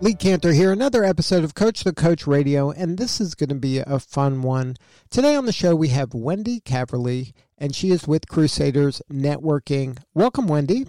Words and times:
Lee 0.00 0.14
Kantor 0.14 0.52
here, 0.52 0.72
another 0.72 1.04
episode 1.04 1.44
of 1.44 1.54
Coach 1.54 1.84
the 1.84 1.92
Coach 1.92 2.26
Radio, 2.26 2.70
and 2.70 2.98
this 2.98 3.20
is 3.20 3.34
going 3.34 3.48
to 3.48 3.54
be 3.54 3.78
a 3.78 4.00
fun 4.00 4.42
one. 4.42 4.76
Today 5.08 5.36
on 5.36 5.46
the 5.46 5.52
show, 5.52 5.76
we 5.76 5.88
have 5.88 6.12
Wendy 6.12 6.60
Caverly, 6.60 7.32
and 7.56 7.74
she 7.74 7.90
is 7.90 8.06
with 8.06 8.28
Crusaders 8.28 9.00
Networking. 9.10 9.96
Welcome, 10.12 10.48
Wendy. 10.48 10.84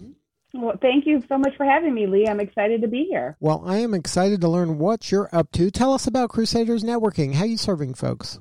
Well, 0.55 0.75
thank 0.81 1.05
you 1.05 1.23
so 1.29 1.37
much 1.37 1.55
for 1.55 1.65
having 1.65 1.93
me, 1.93 2.07
Lee. 2.07 2.27
I'm 2.27 2.39
excited 2.39 2.81
to 2.81 2.87
be 2.87 3.05
here. 3.09 3.37
Well, 3.39 3.61
I 3.65 3.77
am 3.77 3.93
excited 3.93 4.41
to 4.41 4.49
learn 4.49 4.79
what 4.79 5.11
you're 5.11 5.29
up 5.31 5.51
to. 5.51 5.69
Tell 5.69 5.93
us 5.93 6.07
about 6.07 6.31
Crusaders 6.31 6.83
Networking. 6.83 7.35
How 7.35 7.43
are 7.43 7.47
you 7.47 7.57
serving 7.57 7.93
folks? 7.93 8.39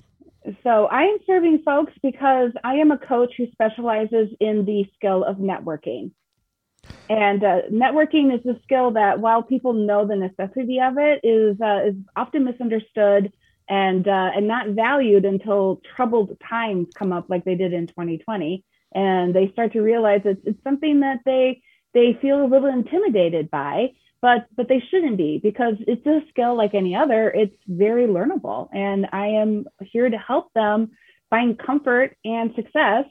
So, 0.62 0.86
I 0.86 1.02
am 1.02 1.18
serving 1.26 1.62
folks 1.64 1.92
because 2.02 2.52
I 2.64 2.74
am 2.74 2.90
a 2.90 2.98
coach 2.98 3.32
who 3.36 3.46
specializes 3.52 4.28
in 4.40 4.64
the 4.64 4.84
skill 4.96 5.24
of 5.24 5.36
networking. 5.36 6.10
And 7.08 7.44
uh, 7.44 7.62
networking 7.70 8.34
is 8.34 8.44
a 8.46 8.58
skill 8.62 8.92
that, 8.92 9.20
while 9.20 9.42
people 9.42 9.74
know 9.74 10.06
the 10.06 10.16
necessity 10.16 10.80
of 10.80 10.94
it, 10.96 11.20
is 11.22 11.60
uh, 11.60 11.88
is 11.88 11.94
often 12.16 12.44
misunderstood 12.44 13.32
and 13.68 14.08
uh, 14.08 14.30
and 14.34 14.48
not 14.48 14.68
valued 14.68 15.24
until 15.24 15.80
troubled 15.96 16.36
times 16.48 16.88
come 16.94 17.12
up, 17.12 17.28
like 17.28 17.44
they 17.44 17.56
did 17.56 17.72
in 17.72 17.86
2020, 17.88 18.64
and 18.94 19.34
they 19.34 19.50
start 19.52 19.72
to 19.74 19.80
realize 19.80 20.22
it's 20.24 20.40
it's 20.44 20.62
something 20.64 21.00
that 21.00 21.20
they 21.26 21.62
they 21.92 22.18
feel 22.22 22.42
a 22.42 22.48
little 22.48 22.68
intimidated 22.68 23.50
by, 23.50 23.88
but 24.22 24.46
but 24.56 24.68
they 24.68 24.82
shouldn't 24.90 25.18
be 25.18 25.40
because 25.42 25.74
it's 25.86 26.06
a 26.06 26.20
skill 26.30 26.56
like 26.56 26.74
any 26.74 26.96
other. 26.96 27.30
It's 27.30 27.56
very 27.66 28.06
learnable, 28.06 28.68
and 28.72 29.06
I 29.12 29.26
am 29.26 29.66
here 29.92 30.08
to 30.08 30.16
help 30.16 30.52
them 30.54 30.92
find 31.28 31.58
comfort 31.58 32.16
and 32.24 32.54
success 32.54 33.04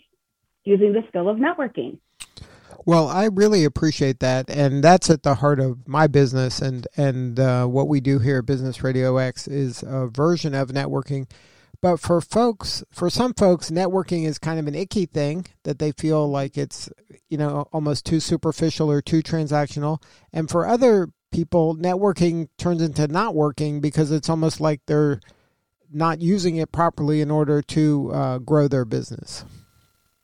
using 0.64 0.94
the 0.94 1.04
skill 1.10 1.30
of 1.30 1.38
networking. 1.38 2.00
Well, 2.86 3.08
I 3.08 3.26
really 3.26 3.64
appreciate 3.64 4.20
that, 4.20 4.50
and 4.50 4.84
that's 4.84 5.10
at 5.10 5.24
the 5.24 5.36
heart 5.36 5.62
of 5.62 5.88
my 5.88 6.08
business, 6.08 6.62
and 6.62 6.86
and 6.98 7.40
uh, 7.40 7.66
what 7.66 7.88
we 7.88 8.02
do 8.02 8.20
here 8.20 8.40
at 8.40 8.46
Business 8.46 8.84
Radio 8.84 9.18
X 9.18 9.48
is 9.48 9.84
a 9.88 10.08
version 10.08 10.54
of 10.54 10.70
networking. 10.70 11.30
But 11.82 12.02
for 12.02 12.20
folks, 12.20 12.84
for 12.92 13.10
some 13.10 13.34
folks, 13.34 13.72
networking 13.72 14.26
is 14.26 14.38
kind 14.38 14.60
of 14.60 14.68
an 14.68 14.76
icky 14.76 15.06
thing 15.06 15.46
that 15.64 15.80
they 15.80 15.94
feel 15.94 16.30
like 16.30 16.58
it's 16.58 16.90
you 17.30 17.38
know 17.38 17.70
almost 17.72 18.06
too 18.06 18.20
superficial 18.20 18.92
or 18.92 19.02
too 19.02 19.24
transactional, 19.24 20.04
and 20.34 20.50
for 20.50 20.68
other 20.68 21.08
people, 21.32 21.78
networking 21.78 22.50
turns 22.58 22.82
into 22.82 23.08
not 23.08 23.34
working 23.34 23.80
because 23.80 24.12
it's 24.12 24.30
almost 24.30 24.60
like 24.60 24.82
they're 24.88 25.22
not 25.90 26.22
using 26.22 26.58
it 26.58 26.74
properly 26.74 27.22
in 27.22 27.32
order 27.32 27.62
to 27.62 28.12
uh, 28.14 28.38
grow 28.40 28.68
their 28.68 28.86
business. 28.86 29.46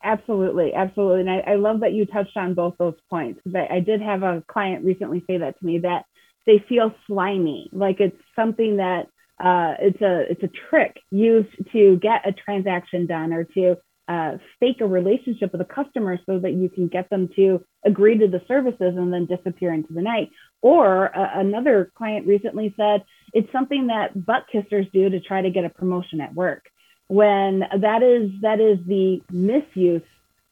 Absolutely, 0.04 0.74
absolutely. 0.74 1.22
And 1.22 1.30
I, 1.30 1.52
I, 1.52 1.56
love 1.56 1.82
that 1.82 1.92
you 1.92 2.06
touched 2.06 2.38
on 2.38 2.54
both 2.54 2.76
those 2.80 2.96
points 3.10 3.42
I, 3.54 3.76
I, 3.76 3.80
did 3.82 4.02
have 4.02 4.24
a 4.24 4.42
client 4.48 4.86
recently 4.86 5.24
say 5.28 5.38
that 5.40 5.60
to 5.60 5.66
me 5.66 5.80
that 5.80 6.06
they 6.46 6.64
feel 6.70 6.94
slimy, 7.06 7.70
like 7.74 8.00
it's 8.00 8.18
something 8.34 8.78
that 8.78 9.08
uh, 9.44 9.76
it's 9.80 10.02
a 10.02 10.32
it's 10.32 10.44
a 10.44 10.50
trick 10.70 10.98
used 11.12 11.50
to 11.74 11.98
get 12.02 12.28
a 12.28 12.32
transaction 12.32 13.08
done 13.08 13.34
or 13.34 13.44
to 13.44 13.76
uh, 14.08 14.38
fake 14.60 14.82
a 14.82 14.88
relationship 14.88 15.52
with 15.52 15.62
a 15.62 15.66
customer 15.66 16.18
so 16.26 16.40
that 16.40 16.54
you 16.54 16.70
can 16.70 16.88
get 16.88 17.10
them 17.10 17.30
to 17.36 17.64
agree 17.86 18.18
to 18.18 18.28
the 18.28 18.42
services 18.48 18.96
and 18.98 19.14
then 19.14 19.26
disappear 19.26 19.74
into 19.74 19.94
the 19.94 20.02
night. 20.02 20.30
Or 20.62 21.16
uh, 21.16 21.40
another 21.40 21.92
client 21.96 22.26
recently 22.26 22.74
said 22.76 23.04
it's 23.34 23.52
something 23.52 23.88
that 23.88 24.26
butt 24.26 24.46
kissers 24.54 24.92
do 24.92 25.10
to 25.10 25.20
try 25.20 25.42
to 25.42 25.52
get 25.52 25.66
a 25.66 25.70
promotion 25.70 26.22
at 26.22 26.34
work 26.34 26.64
when 27.10 27.60
that 27.60 28.04
is 28.04 28.30
that 28.42 28.62
is 28.62 28.78
the 28.86 29.22
misuse 29.32 30.04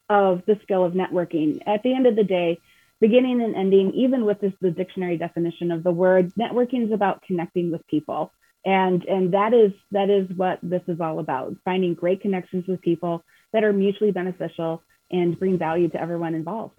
of 0.10 0.42
the 0.46 0.60
skill 0.64 0.84
of 0.84 0.94
networking. 0.94 1.62
At 1.66 1.84
the 1.84 1.94
end 1.94 2.08
of 2.08 2.16
the 2.16 2.24
day, 2.24 2.60
beginning 3.00 3.42
and 3.42 3.56
ending, 3.56 3.94
even 3.94 4.26
with 4.26 4.42
this 4.42 4.54
the 4.60 4.72
dictionary 4.72 5.18
definition 5.18 5.72
of 5.72 5.84
the 5.84 5.92
word, 5.92 6.34
networking 6.34 6.86
is 6.86 6.92
about 6.92 7.22
connecting 7.22 7.72
with 7.72 7.86
people. 7.88 8.34
And 8.66 9.06
and 9.06 9.34
that 9.34 9.54
is 9.54 9.72
that 9.92 10.10
is 10.10 10.36
what 10.36 10.60
this 10.64 10.82
is 10.88 11.00
all 11.00 11.20
about. 11.20 11.56
Finding 11.64 11.94
great 11.94 12.22
connections 12.22 12.66
with 12.68 12.82
people 12.82 13.24
that 13.54 13.64
are 13.64 13.72
mutually 13.72 14.12
beneficial 14.12 14.82
and 15.12 15.40
bring 15.40 15.58
value 15.58 15.90
to 15.90 16.02
everyone 16.02 16.34
involved. 16.34 16.74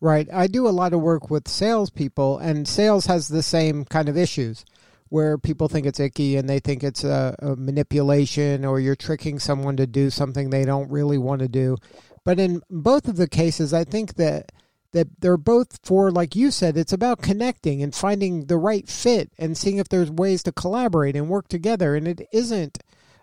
Right. 0.00 0.28
I 0.32 0.46
do 0.46 0.66
a 0.66 0.70
lot 0.70 0.94
of 0.94 1.02
work 1.02 1.30
with 1.30 1.46
salespeople, 1.46 2.38
and 2.38 2.66
sales 2.66 3.06
has 3.06 3.28
the 3.28 3.42
same 3.42 3.84
kind 3.84 4.08
of 4.08 4.16
issues 4.16 4.64
where 5.10 5.36
people 5.36 5.68
think 5.68 5.86
it's 5.86 6.00
icky 6.00 6.36
and 6.36 6.48
they 6.48 6.60
think 6.60 6.82
it's 6.82 7.04
a, 7.04 7.36
a, 7.40 7.56
manipulation 7.56 8.64
or 8.64 8.80
you're 8.80 8.96
tricking 8.96 9.38
someone 9.38 9.76
to 9.76 9.86
do 9.86 10.08
something 10.08 10.48
they 10.48 10.64
don't 10.64 10.90
really 10.90 11.18
want 11.18 11.40
to 11.40 11.48
do. 11.48 11.76
But 12.24 12.38
in 12.38 12.62
both 12.70 13.08
of 13.08 13.16
the 13.16 13.28
cases, 13.28 13.74
I 13.74 13.84
think 13.84 14.14
that 14.14 14.52
that 14.92 15.06
they're 15.20 15.36
both 15.36 15.78
for, 15.84 16.10
like 16.10 16.34
you 16.34 16.50
said, 16.50 16.76
it's 16.76 16.92
about 16.92 17.22
connecting 17.22 17.80
and 17.80 17.94
finding 17.94 18.46
the 18.46 18.56
right 18.56 18.88
fit 18.88 19.30
and 19.38 19.56
seeing 19.56 19.78
if 19.78 19.88
there's 19.88 20.10
ways 20.10 20.42
to 20.42 20.52
collaborate 20.52 21.14
and 21.14 21.28
work 21.28 21.46
together. 21.46 21.94
And 21.94 22.08
it 22.08 22.26
isn't 22.32 22.78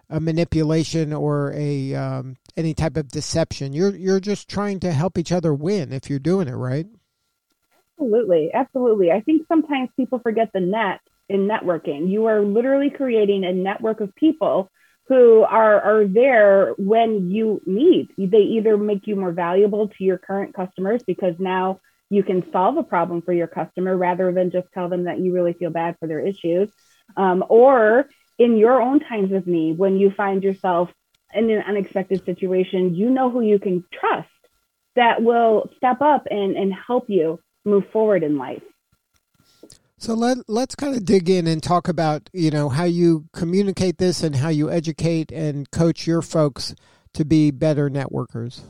a 0.10 0.22
manipulation 0.22 1.12
or 1.12 1.52
a 1.54 1.94
um, 1.94 2.38
any 2.56 2.74
type 2.74 2.98
of 2.98 3.10
deception. 3.10 3.74
You're 3.74 3.96
you're 3.96 4.20
just 4.20 4.50
trying 4.50 4.80
to 4.82 4.92
help 4.92 5.18
each 5.18 5.32
other 5.32 5.54
win 5.54 5.94
if 5.94 6.10
you're 6.10 6.20
doing 6.20 6.48
it 6.48 6.54
right. 6.54 6.88
Absolutely, 8.00 8.52
absolutely. 8.54 9.12
I 9.12 9.22
think 9.22 9.48
sometimes 9.48 9.90
people 9.98 10.20
forget 10.20 10.52
the 10.54 10.60
net 10.60 11.00
in 11.30 11.48
networking. 11.48 12.10
You 12.10 12.26
are 12.26 12.42
literally 12.42 12.90
creating 12.90 13.44
a 13.44 13.54
network 13.54 14.02
of 14.02 14.16
people 14.16 14.72
who 15.08 15.44
are, 15.44 15.80
are 15.82 16.06
there 16.06 16.74
when 16.78 17.32
you 17.32 17.62
need. 17.66 18.10
They 18.18 18.38
either 18.40 18.78
make 18.78 19.08
you 19.08 19.16
more 19.16 19.32
valuable 19.32 19.88
to 19.88 20.04
your 20.04 20.18
current 20.18 20.54
customers 20.54 21.02
because 21.04 21.36
now 21.40 21.80
you 22.10 22.24
can 22.24 22.50
solve 22.52 22.78
a 22.78 22.84
problem 22.84 23.22
for 23.22 23.34
your 23.34 23.48
customer 23.48 23.96
rather 23.96 24.32
than 24.32 24.52
just 24.52 24.68
tell 24.74 24.90
them 24.90 25.06
that 25.06 25.20
you 25.20 25.34
really 25.34 25.54
feel 25.54 25.70
bad 25.70 25.96
for 26.00 26.08
their 26.08 26.20
issues. 26.20 26.70
Um, 27.16 27.44
or 27.48 28.10
in 28.38 28.58
your 28.58 28.82
own 28.82 29.00
times 29.00 29.32
of 29.32 29.48
need, 29.48 29.78
when 29.78 29.98
you 29.98 30.12
find 30.12 30.44
yourself 30.44 30.90
in 31.34 31.50
an 31.50 31.64
unexpected 31.66 32.26
situation, 32.26 32.96
you 32.96 33.10
know 33.10 33.30
who 33.30 33.42
you 33.42 33.60
can 33.60 33.84
trust 33.92 34.30
that 34.96 35.22
will 35.22 35.70
step 35.78 36.02
up 36.02 36.28
and, 36.30 36.56
and 36.56 36.74
help 36.74 37.10
you 37.10 37.40
move 37.64 37.90
forward 37.92 38.24
in 38.24 38.38
life. 38.38 38.64
So 40.00 40.14
let 40.14 40.38
let's 40.48 40.76
kind 40.76 40.96
of 40.96 41.06
dig 41.06 41.30
in 41.30 41.48
and 41.48 41.62
talk 41.62 41.88
about 41.88 42.30
you 42.32 42.52
know 42.52 42.70
how 42.70 42.84
you 42.84 43.26
communicate 43.34 43.98
this 43.98 44.22
and 44.22 44.36
how 44.36 44.50
you 44.50 44.70
educate 44.70 45.32
and 45.32 45.70
coach 45.72 46.06
your 46.06 46.22
folks 46.22 46.76
to 47.14 47.26
be 47.26 47.50
better 47.50 47.90
networkers. 47.90 48.62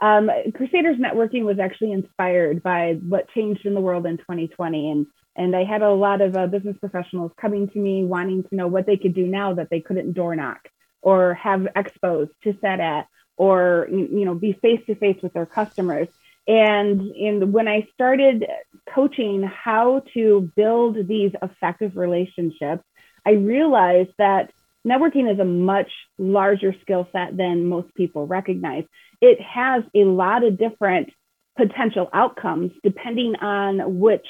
Um, 0.00 0.30
Crusaders 0.54 0.96
networking 0.98 1.44
was 1.44 1.58
actually 1.58 1.92
inspired 1.92 2.62
by 2.62 2.98
what 3.06 3.30
changed 3.30 3.64
in 3.64 3.74
the 3.74 3.80
world 3.80 4.04
in 4.04 4.18
2020, 4.18 4.90
and 4.90 5.06
and 5.36 5.56
I 5.56 5.64
had 5.64 5.80
a 5.80 5.90
lot 5.90 6.20
of 6.20 6.36
uh, 6.36 6.46
business 6.48 6.76
professionals 6.78 7.32
coming 7.40 7.68
to 7.70 7.78
me 7.78 8.04
wanting 8.04 8.42
to 8.44 8.54
know 8.54 8.66
what 8.66 8.84
they 8.84 8.98
could 8.98 9.14
do 9.14 9.26
now 9.26 9.54
that 9.54 9.68
they 9.70 9.80
couldn't 9.80 10.12
door 10.12 10.36
knock 10.36 10.68
or 11.00 11.32
have 11.34 11.60
expos 11.76 12.28
to 12.44 12.54
set 12.60 12.80
at 12.80 13.06
or 13.38 13.88
you 13.90 14.26
know 14.26 14.34
be 14.34 14.52
face 14.52 14.80
to 14.86 14.94
face 14.94 15.16
with 15.22 15.32
their 15.32 15.46
customers. 15.46 16.08
And 16.50 17.14
in, 17.14 17.52
when 17.52 17.68
I 17.68 17.86
started 17.94 18.44
coaching 18.92 19.44
how 19.44 20.02
to 20.14 20.50
build 20.56 20.96
these 21.06 21.30
effective 21.40 21.96
relationships, 21.96 22.82
I 23.24 23.32
realized 23.34 24.10
that 24.18 24.50
networking 24.84 25.32
is 25.32 25.38
a 25.38 25.44
much 25.44 25.92
larger 26.18 26.74
skill 26.82 27.06
set 27.12 27.36
than 27.36 27.66
most 27.66 27.94
people 27.94 28.26
recognize. 28.26 28.82
It 29.20 29.40
has 29.40 29.84
a 29.94 30.00
lot 30.00 30.42
of 30.42 30.58
different 30.58 31.10
potential 31.56 32.10
outcomes 32.12 32.72
depending 32.82 33.36
on 33.36 34.00
which 34.00 34.26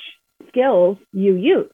skills 0.49 0.99
you 1.14 1.37
use. 1.37 1.73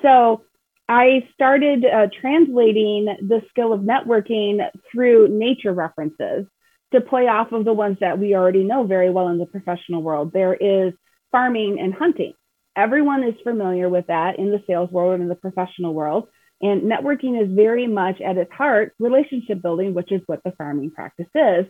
So 0.00 0.44
I 0.88 1.28
started 1.34 1.84
uh, 1.84 2.06
translating 2.22 3.04
the 3.04 3.42
skill 3.50 3.74
of 3.74 3.82
networking 3.82 4.66
through 4.90 5.28
nature 5.28 5.74
references 5.74 6.46
to 6.92 7.00
play 7.00 7.28
off 7.28 7.52
of 7.52 7.64
the 7.64 7.72
ones 7.72 7.98
that 8.00 8.18
we 8.18 8.34
already 8.34 8.64
know 8.64 8.84
very 8.84 9.10
well 9.10 9.28
in 9.28 9.38
the 9.38 9.46
professional 9.46 10.02
world. 10.02 10.32
There 10.32 10.54
is 10.54 10.94
farming 11.30 11.78
and 11.80 11.92
hunting. 11.92 12.32
Everyone 12.76 13.24
is 13.24 13.34
familiar 13.42 13.88
with 13.88 14.06
that 14.06 14.38
in 14.38 14.50
the 14.50 14.62
sales 14.66 14.90
world 14.90 15.14
and 15.14 15.22
in 15.24 15.28
the 15.28 15.34
professional 15.34 15.94
world. 15.94 16.28
And 16.60 16.82
networking 16.82 17.40
is 17.40 17.54
very 17.54 17.86
much 17.86 18.20
at 18.20 18.36
its 18.36 18.52
heart 18.52 18.94
relationship 18.98 19.62
building, 19.62 19.94
which 19.94 20.10
is 20.10 20.22
what 20.26 20.42
the 20.44 20.52
farming 20.52 20.90
practice 20.90 21.28
is. 21.34 21.66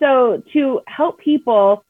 So, 0.00 0.42
to 0.54 0.80
help 0.86 1.18
people, 1.18 1.84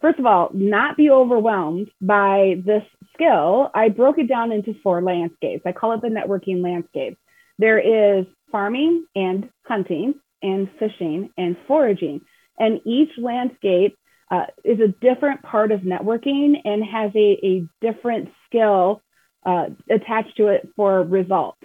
first 0.00 0.18
of 0.18 0.26
all, 0.26 0.50
not 0.52 0.96
be 0.96 1.10
overwhelmed 1.10 1.90
by 2.00 2.62
this 2.64 2.82
skill, 3.14 3.70
I 3.74 3.88
broke 3.88 4.18
it 4.18 4.28
down 4.28 4.52
into 4.52 4.74
four 4.82 5.02
landscapes. 5.02 5.62
I 5.64 5.72
call 5.72 5.92
it 5.92 6.02
the 6.02 6.08
networking 6.08 6.62
landscape. 6.62 7.18
There 7.58 7.78
is 7.78 8.26
farming 8.52 9.06
and 9.14 9.48
hunting 9.64 10.14
and 10.42 10.68
fishing 10.78 11.30
and 11.36 11.56
foraging. 11.66 12.22
And 12.58 12.80
each 12.84 13.10
landscape 13.18 13.96
uh, 14.30 14.46
is 14.64 14.78
a 14.80 14.88
different 14.88 15.42
part 15.42 15.72
of 15.72 15.80
networking 15.80 16.60
and 16.64 16.84
has 16.84 17.10
a, 17.14 17.38
a 17.42 17.66
different 17.80 18.30
skill 18.46 19.02
uh, 19.44 19.66
attached 19.88 20.36
to 20.36 20.48
it 20.48 20.68
for 20.76 21.02
results. 21.02 21.62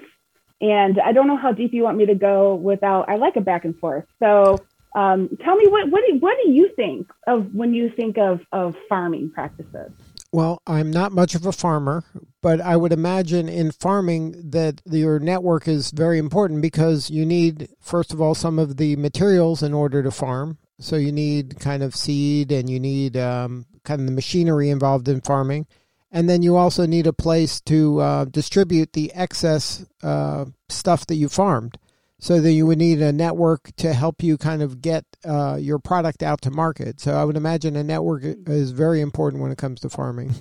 And 0.62 1.00
I 1.00 1.12
don't 1.12 1.28
know 1.28 1.38
how 1.38 1.52
deep 1.52 1.74
you 1.74 1.84
want 1.84 1.98
me 1.98 2.06
to 2.08 2.16
go 2.16 2.56
without, 2.56 3.10
I 3.10 3.18
like 3.18 3.36
a 3.36 3.42
back 3.42 3.66
and 3.66 3.78
forth. 3.78 4.06
So 4.20 4.58
um, 4.96 5.38
tell 5.44 5.56
me 5.56 5.68
what, 5.68 5.90
what 5.90 6.04
do, 6.08 6.18
what 6.20 6.38
do 6.44 6.50
you 6.52 6.70
think 6.76 7.12
of 7.28 7.54
when 7.54 7.74
you 7.74 7.90
think 7.90 8.18
of, 8.18 8.40
of 8.52 8.76
farming 8.88 9.32
practices? 9.32 9.92
Well, 10.36 10.62
I'm 10.68 10.92
not 10.92 11.14
much 11.14 11.34
of 11.34 11.46
a 11.46 11.54
farmer, 11.54 12.04
but 12.42 12.60
I 12.60 12.76
would 12.76 12.92
imagine 12.92 13.48
in 13.48 13.72
farming 13.72 14.50
that 14.50 14.82
your 14.84 15.18
network 15.18 15.66
is 15.66 15.92
very 15.92 16.20
important 16.20 16.62
because 16.62 17.10
you 17.10 17.26
need, 17.26 17.70
first 17.80 18.12
of 18.12 18.20
all, 18.20 18.36
some 18.36 18.60
of 18.60 18.76
the 18.76 18.98
materials 18.98 19.64
in 19.64 19.74
order 19.74 20.04
to 20.04 20.12
farm. 20.12 20.58
So 20.78 20.98
you 20.98 21.14
need 21.14 21.58
kind 21.62 21.82
of 21.82 21.96
seed 21.96 22.52
and 22.52 22.70
you 22.70 22.82
need 22.82 23.16
um, 23.16 23.66
kind 23.86 24.02
of 24.02 24.08
the 24.08 24.12
machinery 24.12 24.70
involved 24.70 25.08
in 25.08 25.22
farming. 25.22 25.68
And 26.12 26.30
then 26.30 26.42
you 26.42 26.58
also 26.58 26.86
need 26.86 27.08
a 27.08 27.14
place 27.14 27.62
to 27.62 28.02
uh, 28.02 28.26
distribute 28.26 28.92
the 28.92 29.14
excess 29.14 29.86
uh, 30.04 30.44
stuff 30.68 31.08
that 31.08 31.16
you 31.16 31.30
farmed. 31.30 31.78
So 32.18 32.40
that 32.40 32.54
you 32.54 32.66
would 32.66 32.78
need 32.78 33.02
a 33.02 33.12
network 33.12 33.76
to 33.76 33.94
help 33.94 34.24
you 34.24 34.38
kind 34.38 34.62
of 34.62 34.82
get 34.82 35.04
uh, 35.26 35.58
your 35.60 35.80
product 35.80 36.24
out 36.24 36.42
to 36.44 36.52
market. 36.52 37.02
So 37.02 37.14
I 37.14 37.26
would 37.26 37.36
imagine 37.36 37.76
a 37.76 37.84
network 37.84 38.24
is 38.24 38.72
very 38.72 39.02
important 39.02 39.44
when 39.44 39.52
it 39.52 39.58
comes 39.58 39.82
to 39.82 39.90
farming. 39.90 40.36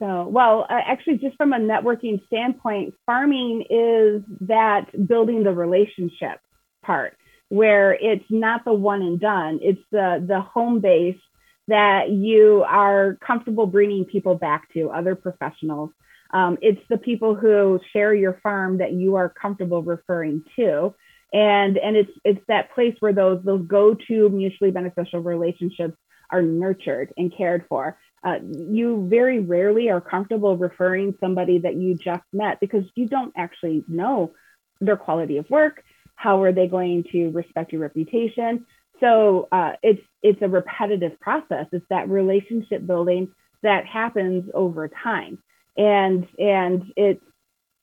So, 0.00 0.26
well, 0.26 0.66
actually, 0.68 1.18
just 1.18 1.36
from 1.36 1.52
a 1.52 1.58
networking 1.58 2.24
standpoint, 2.26 2.94
farming 3.06 3.62
is 3.70 4.22
that 4.48 4.86
building 5.06 5.44
the 5.44 5.52
relationship 5.52 6.40
part 6.84 7.16
where 7.48 7.92
it's 7.94 8.24
not 8.28 8.64
the 8.64 8.72
one 8.72 9.02
and 9.02 9.20
done. 9.20 9.60
It's 9.62 9.80
the 9.92 10.24
the 10.26 10.40
home 10.40 10.80
base 10.80 11.20
that 11.68 12.10
you 12.10 12.64
are 12.68 13.16
comfortable 13.24 13.66
bringing 13.66 14.04
people 14.04 14.34
back 14.34 14.72
to, 14.74 14.90
other 14.90 15.14
professionals. 15.14 15.90
Um, 16.32 16.58
it's 16.60 16.80
the 16.88 16.98
people 16.98 17.34
who 17.34 17.80
share 17.92 18.14
your 18.14 18.40
farm 18.42 18.78
that 18.78 18.92
you 18.92 19.16
are 19.16 19.28
comfortable 19.28 19.82
referring 19.82 20.44
to. 20.56 20.94
And, 21.32 21.76
and 21.76 21.96
it's, 21.96 22.12
it's 22.24 22.40
that 22.48 22.72
place 22.74 22.96
where 23.00 23.12
those, 23.12 23.42
those 23.44 23.66
go-to 23.66 24.28
mutually 24.28 24.70
beneficial 24.70 25.20
relationships 25.20 25.96
are 26.30 26.42
nurtured 26.42 27.12
and 27.16 27.34
cared 27.36 27.66
for. 27.68 27.98
Uh, 28.24 28.38
you 28.42 29.06
very 29.08 29.38
rarely 29.38 29.90
are 29.90 30.00
comfortable 30.00 30.56
referring 30.56 31.14
somebody 31.20 31.58
that 31.58 31.76
you 31.76 31.94
just 31.94 32.24
met 32.32 32.58
because 32.60 32.84
you 32.94 33.06
don't 33.06 33.32
actually 33.36 33.84
know 33.86 34.32
their 34.80 34.96
quality 34.96 35.36
of 35.36 35.48
work. 35.50 35.82
How 36.16 36.42
are 36.42 36.52
they 36.52 36.66
going 36.66 37.04
to 37.12 37.28
respect 37.28 37.72
your 37.72 37.82
reputation? 37.82 38.66
So 39.00 39.48
uh, 39.52 39.72
it's 39.82 40.02
it's 40.22 40.40
a 40.42 40.48
repetitive 40.48 41.20
process. 41.20 41.66
It's 41.72 41.84
that 41.90 42.08
relationship 42.08 42.86
building 42.86 43.28
that 43.62 43.86
happens 43.86 44.50
over 44.54 44.88
time, 44.88 45.38
and 45.76 46.26
and 46.38 46.92
it's 46.96 47.24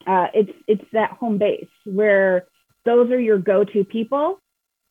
uh, 0.05 0.27
it's 0.33 0.51
it's 0.67 0.85
that 0.93 1.11
home 1.11 1.37
base 1.37 1.69
where 1.85 2.45
those 2.85 3.09
are 3.11 3.19
your 3.19 3.37
go-to 3.37 3.85
people, 3.85 4.39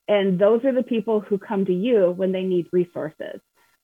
and 0.09 0.39
those 0.39 0.65
are 0.65 0.73
the 0.73 0.83
people 0.83 1.21
who 1.21 1.39
come 1.39 1.65
to 1.67 1.75
you 1.75 2.11
when 2.17 2.33
they 2.33 2.43
need 2.43 2.69
resources. 2.73 3.41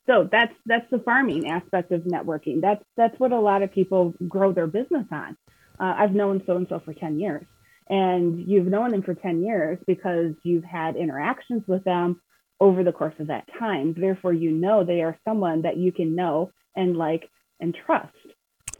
So 0.07 0.29
that's 0.31 0.55
that's 0.65 0.91
the 0.91 1.01
farming 1.01 1.51
aspect 1.51 1.93
of 1.93 2.03
networking. 2.03 2.61
That's 2.63 2.83
that's 2.97 3.19
what 3.19 3.33
a 3.33 3.41
lot 3.41 3.63
of 3.63 3.73
people 3.73 4.15
grow 4.27 4.53
their 4.53 4.67
business 4.67 5.07
on. 5.13 5.37
Uh, 5.79 5.95
I've 5.99 6.15
known 6.15 6.43
so 6.47 6.57
and 6.57 6.67
so 6.69 6.81
for 6.83 6.95
ten 6.95 7.21
years, 7.21 7.45
and 7.89 8.41
you've 8.49 8.67
known 8.67 8.91
them 8.91 9.03
for 9.03 9.15
ten 9.15 9.43
years 9.43 9.79
because 9.87 10.33
you've 10.45 10.65
had 10.65 10.97
interactions 10.97 11.63
with 11.67 11.85
them 11.85 12.21
over 12.59 12.83
the 12.83 12.93
course 12.93 13.15
of 13.19 13.27
that 13.27 13.45
time. 13.59 13.95
Therefore, 13.97 14.33
you 14.33 14.51
know 14.51 14.83
they 14.83 15.03
are 15.03 15.19
someone 15.27 15.63
that 15.63 15.77
you 15.77 15.93
can 15.93 16.15
know 16.15 16.53
and 16.75 16.97
like 16.97 17.29
and 17.61 17.77
trust. 17.87 18.15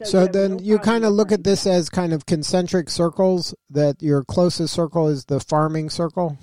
So, 0.03 0.25
so 0.25 0.27
then 0.27 0.59
you 0.59 0.79
kind 0.79 1.03
of 1.03 1.13
look 1.13 1.31
at 1.31 1.43
this 1.43 1.67
as 1.67 1.89
kind 1.89 2.13
of 2.13 2.25
concentric 2.25 2.89
circles, 2.89 3.53
that 3.69 4.01
your 4.01 4.23
closest 4.23 4.73
circle 4.73 5.07
is 5.07 5.25
the 5.25 5.39
farming 5.39 5.89
circle? 5.89 6.37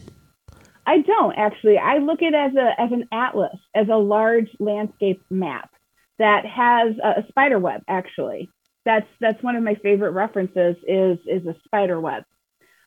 I 0.86 0.98
don't 0.98 1.34
actually. 1.36 1.78
I 1.78 1.98
look 1.98 2.22
at 2.22 2.32
it 2.32 2.34
as 2.34 2.54
a 2.54 2.80
as 2.80 2.92
an 2.92 3.08
atlas, 3.12 3.58
as 3.74 3.88
a 3.88 3.96
large 3.96 4.48
landscape 4.60 5.22
map 5.30 5.70
that 6.18 6.44
has 6.44 6.96
a, 7.02 7.20
a 7.20 7.28
spider 7.28 7.58
web 7.58 7.82
actually. 7.88 8.50
That's 8.84 9.06
that's 9.20 9.42
one 9.42 9.56
of 9.56 9.64
my 9.64 9.74
favorite 9.76 10.12
references 10.12 10.76
is 10.86 11.18
is 11.26 11.46
a 11.46 11.56
spider 11.64 12.00
web. 12.00 12.24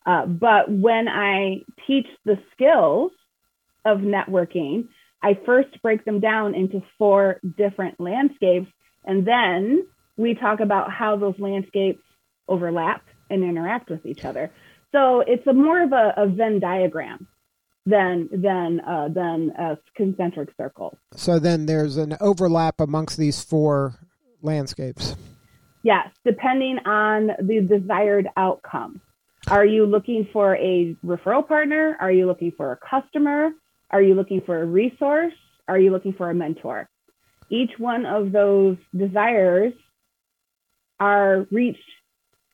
Uh, 0.06 0.26
but 0.26 0.72
when 0.72 1.08
I 1.08 1.64
teach 1.86 2.08
the 2.26 2.38
skills 2.54 3.12
of 3.86 4.00
networking, 4.00 4.88
I 5.22 5.38
first 5.46 5.82
break 5.82 6.06
them 6.06 6.20
down 6.20 6.56
into 6.56 6.82
four 6.98 7.40
different 7.58 8.00
landscapes. 8.00 8.72
And 9.06 9.28
then 9.28 9.86
we 10.20 10.36
talk 10.36 10.60
about 10.60 10.92
how 10.92 11.16
those 11.16 11.36
landscapes 11.40 12.04
overlap 12.50 13.04
and 13.30 13.44
interact 13.44 13.90
with 13.90 14.06
each 14.06 14.26
other. 14.26 14.52
So 14.92 15.22
it's 15.22 15.48
a 15.48 15.54
more 15.54 15.82
of 15.82 15.94
a, 15.94 16.14
a 16.18 16.28
Venn 16.28 16.60
diagram 16.60 17.26
than 17.86 18.28
than 18.32 18.82
uh, 18.82 19.08
than 19.08 19.52
a 19.58 19.78
concentric 19.96 20.50
circle. 20.58 20.98
So 21.16 21.40
then 21.40 21.66
there's 21.68 21.96
an 21.96 22.18
overlap 22.20 22.82
amongst 22.82 23.18
these 23.18 23.42
four 23.42 23.96
landscapes. 24.42 25.16
Yes, 25.84 26.10
depending 26.26 26.80
on 26.86 27.32
the 27.42 27.62
desired 27.62 28.28
outcome. 28.36 29.00
Are 29.48 29.66
you 29.66 29.86
looking 29.86 30.28
for 30.34 30.58
a 30.58 30.98
referral 31.06 31.48
partner? 31.48 31.96
Are 32.02 32.12
you 32.12 32.26
looking 32.26 32.52
for 32.58 32.74
a 32.74 32.78
customer? 32.78 33.52
Are 33.90 34.02
you 34.02 34.16
looking 34.16 34.42
for 34.46 34.62
a 34.62 34.66
resource? 34.66 35.34
Are 35.70 35.80
you 35.80 35.92
looking 35.92 36.14
for 36.14 36.30
a 36.30 36.34
mentor? 36.34 36.90
Each 37.50 37.72
one 37.78 38.06
of 38.06 38.34
those 38.34 38.76
desires 38.96 39.74
are 41.00 41.48
reached 41.52 41.80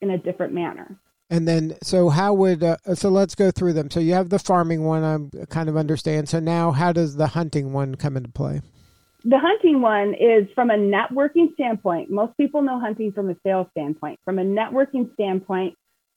in 0.02 0.12
a 0.12 0.18
different 0.18 0.54
manner. 0.54 1.00
And 1.30 1.48
then, 1.48 1.76
so 1.82 2.10
how 2.10 2.34
would, 2.36 2.64
uh, 2.64 2.78
so 2.94 3.10
let's 3.10 3.34
go 3.34 3.50
through 3.50 3.74
them. 3.74 3.90
So 3.90 4.00
you 4.00 4.14
have 4.14 4.30
the 4.30 4.38
farming 4.38 4.84
one, 4.84 5.04
I 5.04 5.46
kind 5.46 5.70
of 5.70 5.76
understand. 5.76 6.30
So 6.30 6.40
now, 6.40 6.72
how 6.72 6.92
does 6.92 7.16
the 7.16 7.28
hunting 7.28 7.74
one 7.74 7.96
come 7.96 8.16
into 8.16 8.30
play? 8.30 8.62
The 9.24 9.40
hunting 9.40 9.82
one 9.82 10.14
is 10.14 10.48
from 10.54 10.70
a 10.70 10.78
networking 10.78 11.54
standpoint. 11.56 12.12
Most 12.12 12.38
people 12.38 12.62
know 12.62 12.80
hunting 12.80 13.12
from 13.12 13.32
a 13.32 13.36
sales 13.44 13.66
standpoint. 13.72 14.20
From 14.24 14.38
a 14.38 14.44
networking 14.44 15.12
standpoint, 15.16 15.76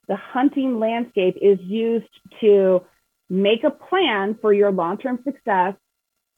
the 0.08 0.16
hunting 0.16 0.78
landscape 0.78 1.36
is 1.40 1.58
used 1.62 2.08
to 2.42 2.82
make 3.30 3.64
a 3.64 3.70
plan 3.70 4.36
for 4.40 4.52
your 4.52 4.70
long 4.70 4.98
term 4.98 5.20
success 5.24 5.74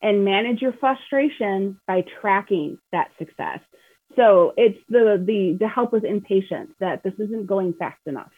and 0.01 0.25
manage 0.25 0.63
your 0.63 0.73
frustration 0.75 1.81
by 1.89 2.05
tracking 2.21 2.79
that 2.93 3.09
success. 3.19 3.59
So 4.17 4.53
it's 4.57 4.79
the, 4.89 5.23
the, 5.25 5.57
the 5.61 5.69
help 5.69 5.93
with 5.93 6.05
impatience 6.05 6.73
that 6.81 7.03
this 7.03 7.15
isn't 7.19 7.47
going 7.47 7.75
fast 7.75 8.01
enough. 8.07 8.33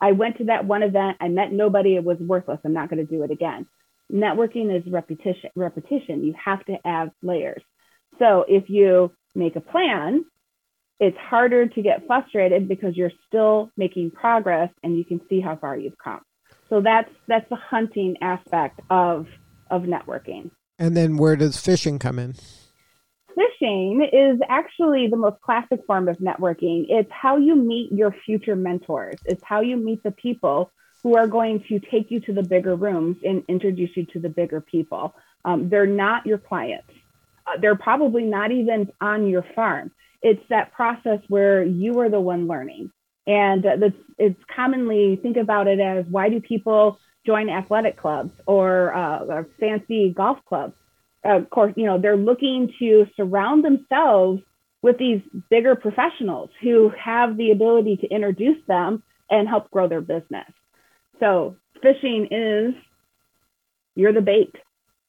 I 0.00 0.12
went 0.12 0.38
to 0.38 0.44
that 0.44 0.64
one 0.64 0.82
event, 0.82 1.16
I 1.20 1.28
met 1.28 1.52
nobody, 1.52 1.96
it 1.96 2.04
was 2.04 2.18
worthless. 2.18 2.60
I'm 2.64 2.72
not 2.72 2.88
going 2.88 3.04
to 3.04 3.10
do 3.10 3.24
it 3.24 3.30
again. 3.30 3.66
Networking 4.12 4.74
is 4.74 4.90
repetition, 4.90 5.50
repetition. 5.54 6.24
You 6.24 6.34
have 6.42 6.64
to 6.66 6.76
add 6.84 7.10
layers. 7.22 7.62
So 8.18 8.44
if 8.48 8.70
you 8.70 9.12
make 9.34 9.56
a 9.56 9.60
plan, 9.60 10.24
it's 11.00 11.16
harder 11.18 11.68
to 11.68 11.82
get 11.82 12.06
frustrated 12.06 12.68
because 12.68 12.96
you're 12.96 13.12
still 13.26 13.70
making 13.76 14.12
progress 14.12 14.70
and 14.82 14.96
you 14.96 15.04
can 15.04 15.20
see 15.28 15.40
how 15.40 15.56
far 15.56 15.76
you've 15.76 15.98
come. 16.02 16.20
So 16.68 16.80
that's 16.80 17.10
that's 17.26 17.48
the 17.48 17.56
hunting 17.56 18.16
aspect 18.20 18.80
of 18.90 19.26
of 19.70 19.82
networking. 19.82 20.50
And 20.78 20.96
then 20.96 21.16
where 21.16 21.36
does 21.36 21.56
fishing 21.56 21.98
come 21.98 22.18
in? 22.18 22.34
Fishing 23.34 24.08
is 24.12 24.40
actually 24.48 25.06
the 25.08 25.16
most 25.16 25.40
classic 25.42 25.80
form 25.86 26.08
of 26.08 26.18
networking. 26.18 26.86
It's 26.88 27.10
how 27.12 27.36
you 27.36 27.54
meet 27.54 27.92
your 27.92 28.14
future 28.24 28.56
mentors. 28.56 29.18
It's 29.24 29.42
how 29.44 29.60
you 29.60 29.76
meet 29.76 30.02
the 30.02 30.10
people 30.10 30.72
who 31.02 31.16
are 31.16 31.26
going 31.26 31.62
to 31.68 31.78
take 31.78 32.10
you 32.10 32.20
to 32.20 32.32
the 32.32 32.42
bigger 32.42 32.74
rooms 32.74 33.18
and 33.24 33.44
introduce 33.48 33.96
you 33.96 34.06
to 34.06 34.18
the 34.18 34.28
bigger 34.28 34.60
people. 34.60 35.14
Um, 35.44 35.68
they're 35.68 35.86
not 35.86 36.26
your 36.26 36.38
clients. 36.38 36.90
Uh, 37.46 37.58
they're 37.60 37.76
probably 37.76 38.24
not 38.24 38.50
even 38.50 38.90
on 39.00 39.28
your 39.28 39.44
farm. 39.54 39.92
It's 40.22 40.42
that 40.48 40.72
process 40.72 41.20
where 41.28 41.62
you 41.62 42.00
are 42.00 42.08
the 42.08 42.20
one 42.20 42.48
learning. 42.48 42.90
And 43.26 43.62
that's, 43.62 43.94
it's 44.18 44.42
commonly 44.54 45.16
think 45.16 45.36
about 45.36 45.68
it 45.68 45.78
as 45.78 46.06
why 46.06 46.30
do 46.30 46.40
people 46.40 46.98
join 47.24 47.50
athletic 47.50 47.96
clubs 47.96 48.32
or, 48.46 48.94
uh, 48.94 49.18
or 49.20 49.48
fancy 49.60 50.10
golf 50.10 50.38
clubs? 50.46 50.74
Of 51.24 51.50
course, 51.50 51.74
you 51.76 51.86
know, 51.86 51.98
they're 52.00 52.16
looking 52.16 52.72
to 52.78 53.06
surround 53.16 53.64
themselves 53.64 54.40
with 54.82 54.98
these 54.98 55.20
bigger 55.50 55.74
professionals 55.74 56.50
who 56.62 56.92
have 57.02 57.36
the 57.36 57.50
ability 57.50 57.96
to 57.96 58.06
introduce 58.08 58.64
them 58.66 59.02
and 59.30 59.48
help 59.48 59.70
grow 59.70 59.88
their 59.88 60.00
business. 60.00 60.46
So 61.20 61.56
fishing 61.82 62.28
is 62.30 62.74
you're 63.94 64.12
the 64.12 64.20
bait. 64.20 64.54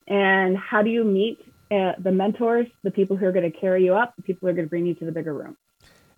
And 0.08 0.58
how 0.58 0.82
do 0.82 0.90
you 0.90 1.04
meet 1.04 1.40
uh, 1.72 1.94
the 2.00 2.12
mentors, 2.12 2.66
the 2.84 2.90
people 2.90 3.16
who 3.16 3.28
are 3.28 3.32
going 3.32 3.50
to 3.50 3.58
carry 3.58 3.86
you 3.86 3.94
up, 3.94 4.16
the 4.16 4.24
people 4.24 4.48
who 4.48 4.52
are 4.52 4.56
going 4.56 4.66
to 4.66 4.70
bring 4.70 4.88
you 4.88 4.96
to 4.96 5.06
the 5.06 5.12
bigger 5.12 5.34
room? 5.34 5.56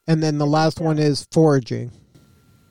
And 0.08 0.24
then 0.24 0.38
the 0.38 0.46
last 0.46 0.80
one 0.80 0.98
is 0.98 1.28
foraging. 1.32 1.92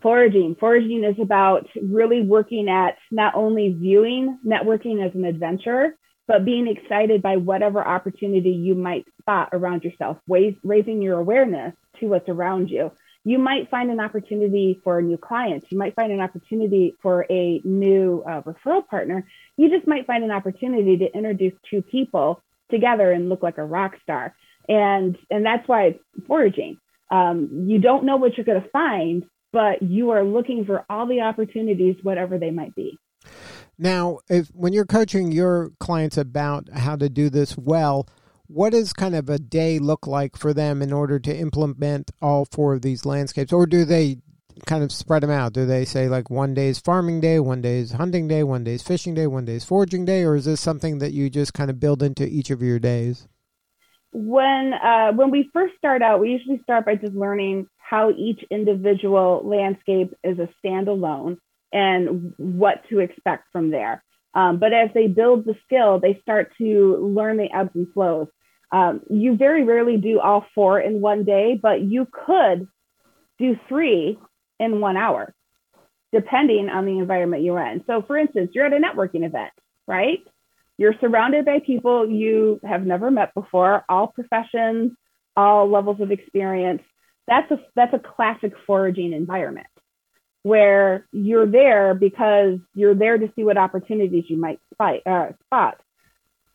Foraging. 0.03 0.57
Foraging 0.59 1.05
is 1.05 1.17
about 1.21 1.67
really 1.83 2.23
working 2.23 2.71
at 2.71 2.97
not 3.11 3.35
only 3.35 3.77
viewing 3.79 4.39
networking 4.45 5.07
as 5.07 5.15
an 5.15 5.27
adventure, 5.27 5.95
but 6.31 6.45
being 6.45 6.69
excited 6.69 7.21
by 7.23 7.37
whatever 7.37 7.85
opportunity 7.85 8.51
you 8.51 8.77
might 8.77 9.05
spot 9.21 9.49
around 9.53 9.83
yourself, 9.83 10.17
raising 10.29 11.03
your 11.03 11.19
awareness 11.19 11.75
to 11.99 12.07
what's 12.07 12.29
around 12.29 12.71
you. 12.71 12.93
You 13.25 13.41
might 13.41 13.69
find 13.69 13.91
an 13.91 13.99
opportunity 13.99 14.81
for 14.85 15.01
a 15.01 15.03
new 15.03 15.17
client. 15.17 15.65
You 15.71 15.79
might 15.79 15.97
find 15.97 16.13
an 16.13 16.21
opportunity 16.21 16.95
for 17.03 17.27
a 17.29 17.61
new 17.65 18.23
uh, 18.25 18.43
referral 18.43 18.87
partner. 18.87 19.27
You 19.57 19.71
just 19.71 19.89
might 19.89 20.07
find 20.07 20.23
an 20.23 20.31
opportunity 20.31 20.99
to 20.99 21.13
introduce 21.13 21.55
two 21.69 21.83
people 21.83 22.41
together 22.71 23.11
and 23.11 23.29
look 23.29 23.43
like 23.43 23.59
a 23.59 23.65
rock 23.65 23.97
star. 24.05 24.33
And, 24.69 25.19
and 25.33 25.45
that's 25.45 25.67
why 25.67 25.87
it's 25.87 26.05
foraging. 26.29 26.79
Um, 27.11 27.65
you 27.67 27.81
don't 27.81 28.05
know 28.05 28.19
what 28.19 28.37
you're 28.37 28.47
going 28.47 28.63
to 28.63 28.69
find, 28.69 29.25
but 29.53 29.83
you 29.83 30.11
are 30.11 30.23
looking 30.23 30.65
for 30.65 30.85
all 30.89 31.09
the 31.09 31.23
opportunities, 31.23 31.97
whatever 32.05 32.39
they 32.39 32.53
might 32.53 32.77
be. 32.77 33.01
Now, 33.83 34.19
if 34.29 34.49
when 34.49 34.75
you're 34.75 34.85
coaching 34.85 35.33
your 35.33 35.73
clients 35.81 36.19
about 36.19 36.69
how 36.69 36.97
to 36.97 37.09
do 37.09 37.31
this 37.31 37.57
well, 37.57 38.07
what 38.47 38.73
does 38.73 38.93
kind 38.93 39.15
of 39.15 39.31
a 39.31 39.39
day 39.39 39.79
look 39.79 40.07
like 40.07 40.37
for 40.37 40.53
them 40.53 40.83
in 40.83 40.93
order 40.93 41.19
to 41.19 41.35
implement 41.35 42.11
all 42.21 42.45
four 42.45 42.75
of 42.75 42.83
these 42.83 43.07
landscapes, 43.07 43.55
or 43.55 43.65
do 43.65 43.87
they 43.87 44.19
kind 44.67 44.85
of 44.85 44.93
spread 44.93 45.23
them 45.23 45.31
out? 45.31 45.55
Do 45.55 45.65
they 45.65 45.87
say 45.87 46.11
like 46.11 46.29
one 46.29 46.53
day 46.53 46.69
is 46.69 46.79
farming 46.79 47.23
day, 47.23 47.41
one 47.41 47.63
day 47.63 47.79
is 47.79 47.93
hunting 47.93 48.29
day, 48.29 48.43
one 48.43 48.65
day 48.65 48.75
is 48.75 48.83
fishing 48.83 49.15
day, 49.15 49.27
one 49.27 49.47
day 49.47 49.55
is 49.55 49.65
foraging 49.65 50.05
day, 50.05 50.25
or 50.25 50.37
is 50.37 50.45
this 50.45 50.61
something 50.61 50.99
that 50.99 51.15
you 51.15 51.31
just 51.31 51.55
kind 51.55 51.71
of 51.71 51.81
build 51.81 52.03
into 52.03 52.27
each 52.27 52.51
of 52.51 52.61
your 52.61 52.79
days? 52.79 53.29
When 54.13 54.75
uh, 54.75 55.13
when 55.13 55.31
we 55.31 55.49
first 55.55 55.75
start 55.79 56.03
out, 56.03 56.21
we 56.21 56.33
usually 56.33 56.61
start 56.65 56.85
by 56.85 56.97
just 56.97 57.15
learning 57.15 57.67
how 57.79 58.11
each 58.11 58.45
individual 58.51 59.41
landscape 59.43 60.13
is 60.23 60.39
a 60.39 60.51
standalone 60.63 61.39
and 61.73 62.35
what 62.37 62.83
to 62.89 63.01
expect 63.01 63.45
from 63.53 63.71
there. 63.71 64.03
Um, 64.35 64.59
but 64.59 64.73
as 64.73 64.91
they 64.95 65.07
build 65.09 65.45
the 65.45 65.57
skill, 65.65 65.99
they 65.99 66.19
start 66.23 66.53
to 66.59 66.97
learn 67.15 67.37
the 67.37 67.53
ebbs 67.53 67.71
and 67.75 67.93
flows. 67.93 68.29
Um, 68.73 69.01
you 69.11 69.37
very 69.37 69.65
rarely 69.65 69.97
do 69.97 70.21
all 70.21 70.47
four 70.55 70.79
in 70.81 71.01
one 71.01 71.25
day, 71.25 71.59
but 71.61 71.81
you 71.81 72.07
could 72.11 72.69
do 73.39 73.57
three 73.69 74.19
in 74.61 74.81
one 74.81 74.97
hour, 74.97 75.35
depending 76.13 76.69
on 76.69 76.87
the 76.87 76.99
environment 76.99 77.43
you're 77.43 77.65
in. 77.65 77.83
So, 77.87 78.03
for 78.03 78.17
instance, 78.17 78.53
you're 78.55 78.67
at 78.67 78.73
a 78.73 78.77
networking 78.77 79.25
event, 79.25 79.53
right? 79.89 80.21
You're 80.79 80.95
surrounded 81.01 81.45
by 81.45 81.59
people 81.67 82.09
you 82.09 82.61
have 82.65 82.87
never 82.87 83.11
met 83.11 83.35
before, 83.35 83.85
all 83.89 84.09
professions, 84.09 84.93
all 85.37 85.69
levels 85.69 86.01
of 86.01 86.13
experience 86.13 86.83
that's 87.31 87.51
a 87.53 87.59
that's 87.77 87.95
a 87.95 87.99
classic 87.99 88.53
foraging 88.67 89.13
environment 89.13 89.67
where 90.43 91.07
you're 91.13 91.47
there 91.47 91.95
because 91.95 92.59
you're 92.75 92.95
there 92.95 93.19
to 93.19 93.31
see 93.37 93.45
what 93.45 93.59
opportunities 93.59 94.25
you 94.29 94.37
might 94.37 94.61
spot, 94.73 94.95
uh, 95.07 95.29
spot. 95.47 95.81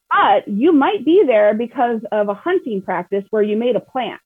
But 0.10 0.48
you 0.48 0.72
might 0.72 1.06
be 1.06 1.24
there 1.26 1.54
because 1.54 2.02
of 2.12 2.30
a 2.30 2.34
hunting 2.34 2.82
practice 2.82 3.26
where 3.30 3.44
you 3.44 3.58
made 3.58 3.76
a 3.76 3.80
plan. 3.80 4.18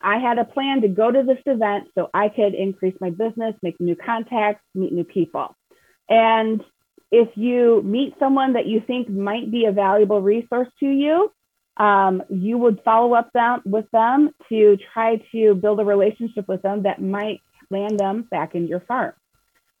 I 0.00 0.18
had 0.18 0.38
a 0.38 0.44
plan 0.44 0.82
to 0.82 0.88
go 0.88 1.10
to 1.10 1.22
this 1.22 1.42
event 1.46 1.88
so 1.94 2.10
I 2.14 2.28
could 2.28 2.54
increase 2.54 2.94
my 3.00 3.10
business, 3.10 3.54
make 3.62 3.80
new 3.80 3.96
contacts, 3.96 4.62
meet 4.74 4.92
new 4.92 5.04
people. 5.04 5.54
And 6.08 6.62
if 7.10 7.28
you 7.34 7.82
meet 7.82 8.14
someone 8.18 8.54
that 8.54 8.66
you 8.66 8.82
think 8.86 9.08
might 9.08 9.50
be 9.50 9.64
a 9.64 9.72
valuable 9.72 10.20
resource 10.20 10.68
to 10.80 10.86
you, 10.86 11.32
um, 11.76 12.22
you 12.28 12.58
would 12.58 12.80
follow 12.84 13.14
up 13.14 13.30
them, 13.32 13.62
with 13.64 13.90
them 13.92 14.30
to 14.48 14.78
try 14.92 15.16
to 15.32 15.54
build 15.54 15.80
a 15.80 15.84
relationship 15.84 16.46
with 16.48 16.62
them 16.62 16.84
that 16.84 17.02
might 17.02 17.40
land 17.70 17.98
them 17.98 18.26
back 18.30 18.54
in 18.54 18.66
your 18.66 18.80
farm, 18.80 19.12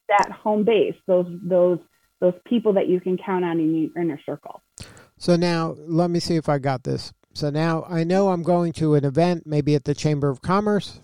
that 0.08 0.30
home 0.30 0.64
base, 0.64 0.94
those 1.06 1.26
those 1.42 1.78
those 2.20 2.34
people 2.46 2.72
that 2.74 2.88
you 2.88 3.00
can 3.00 3.18
count 3.18 3.44
on 3.44 3.60
in 3.60 3.74
your 3.74 4.02
inner 4.02 4.20
circle. 4.24 4.62
So 5.18 5.36
now, 5.36 5.74
let 5.78 6.10
me 6.10 6.20
see 6.20 6.36
if 6.36 6.48
I 6.48 6.58
got 6.58 6.84
this. 6.84 7.12
So 7.34 7.50
now 7.50 7.84
I 7.88 8.04
know 8.04 8.28
I'm 8.30 8.42
going 8.42 8.72
to 8.74 8.94
an 8.94 9.04
event, 9.04 9.46
maybe 9.46 9.74
at 9.74 9.84
the 9.84 9.94
Chamber 9.94 10.30
of 10.30 10.40
Commerce. 10.40 11.00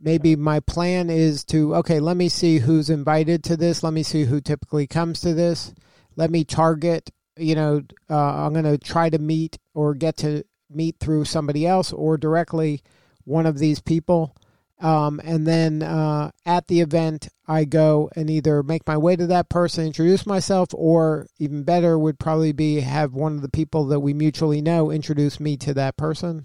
Maybe 0.00 0.36
my 0.36 0.60
plan 0.60 1.08
is 1.08 1.44
to 1.46 1.76
okay, 1.76 2.00
let 2.00 2.16
me 2.16 2.28
see 2.28 2.58
who's 2.58 2.90
invited 2.90 3.42
to 3.44 3.56
this. 3.56 3.82
Let 3.82 3.92
me 3.92 4.02
see 4.02 4.24
who 4.24 4.40
typically 4.40 4.86
comes 4.86 5.20
to 5.20 5.32
this. 5.32 5.72
Let 6.16 6.30
me 6.30 6.44
target 6.44 7.10
you 7.36 7.54
know, 7.54 7.82
uh, 8.08 8.16
I'm 8.16 8.52
going 8.52 8.64
to 8.64 8.78
try 8.78 9.10
to 9.10 9.18
meet 9.18 9.58
or 9.74 9.94
get 9.94 10.16
to 10.18 10.44
meet 10.70 10.96
through 11.00 11.24
somebody 11.24 11.66
else 11.66 11.92
or 11.92 12.16
directly 12.16 12.82
one 13.24 13.46
of 13.46 13.58
these 13.58 13.80
people. 13.80 14.36
Um, 14.80 15.20
and 15.24 15.46
then 15.46 15.82
uh, 15.82 16.30
at 16.44 16.66
the 16.66 16.80
event, 16.80 17.28
I 17.46 17.64
go 17.64 18.10
and 18.16 18.28
either 18.28 18.62
make 18.62 18.86
my 18.86 18.96
way 18.96 19.16
to 19.16 19.26
that 19.28 19.48
person, 19.48 19.86
introduce 19.86 20.26
myself, 20.26 20.70
or 20.74 21.26
even 21.38 21.62
better 21.62 21.98
would 21.98 22.18
probably 22.18 22.52
be 22.52 22.80
have 22.80 23.12
one 23.12 23.36
of 23.36 23.42
the 23.42 23.48
people 23.48 23.86
that 23.86 24.00
we 24.00 24.12
mutually 24.12 24.60
know 24.60 24.90
introduce 24.90 25.38
me 25.38 25.56
to 25.58 25.74
that 25.74 25.96
person. 25.96 26.44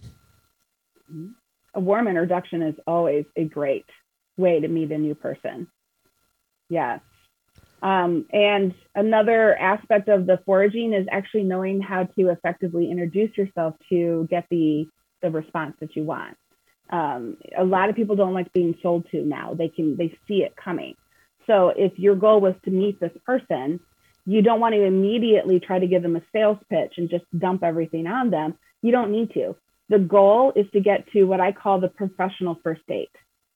A 1.74 1.80
warm 1.80 2.08
introduction 2.08 2.62
is 2.62 2.76
always 2.86 3.26
a 3.36 3.46
great 3.46 3.86
way 4.38 4.60
to 4.60 4.68
meet 4.68 4.92
a 4.92 4.98
new 4.98 5.16
person. 5.16 5.68
Yes. 6.70 7.02
Um, 7.82 8.26
and 8.32 8.74
another 8.94 9.58
aspect 9.58 10.10
of 10.10 10.28
the 10.28 10.40
foraging 10.46 10.94
is 10.94 11.08
actually 11.12 11.44
knowing 11.44 11.82
how 11.82 12.04
to 12.04 12.30
effectively 12.30 12.92
introduce 12.92 13.36
yourself 13.38 13.76
to 13.90 14.28
get 14.30 14.46
the 14.52 14.86
the 15.22 15.30
response 15.30 15.76
that 15.82 15.96
you 15.96 16.04
want. 16.04 16.38
Um, 16.90 17.38
a 17.58 17.64
lot 17.64 17.90
of 17.90 17.96
people 17.96 18.16
don't 18.16 18.34
like 18.34 18.52
being 18.54 18.76
sold 18.82 19.08
to 19.12 19.24
now. 19.24 19.54
They 19.54 19.70
can 19.70 19.96
they 19.98 20.18
see 20.28 20.44
it 20.44 20.56
coming. 20.56 20.96
So 21.48 21.70
if 21.70 21.98
your 21.98 22.16
goal 22.16 22.42
was 22.42 22.56
to 22.66 22.72
meet 22.72 23.00
this 23.00 23.16
person, 23.26 23.80
you 24.26 24.42
don't 24.42 24.60
want 24.60 24.76
to 24.76 24.84
immediately 24.84 25.60
try 25.60 25.80
to 25.80 25.88
give 25.88 26.04
them 26.04 26.16
a 26.16 26.22
sales 26.32 26.58
pitch 26.70 26.94
and 26.98 27.10
just 27.10 27.26
dump 27.38 27.64
everything 27.64 28.08
on 28.08 28.30
them. 28.30 28.56
You 28.82 28.92
don't 28.92 29.12
need 29.12 29.34
to. 29.34 29.56
The 29.90 30.00
goal 30.00 30.54
is 30.56 30.68
to 30.74 30.80
get 30.80 31.12
to 31.14 31.24
what 31.24 31.40
I 31.40 31.52
call 31.52 31.80
the 31.80 31.90
professional 31.90 32.60
first 32.64 32.86
date 32.88 33.10